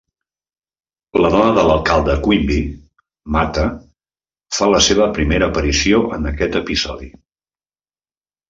[1.25, 2.57] La dona de l'alcalde Quimby,
[3.35, 3.67] Martha,
[4.61, 7.13] fa la seva primera aparició en aquest episodi.